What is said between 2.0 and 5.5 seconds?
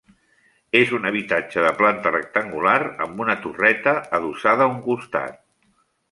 rectangular amb una torreta adossada a un costat.